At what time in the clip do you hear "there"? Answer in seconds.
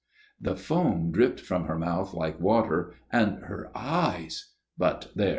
5.13-5.29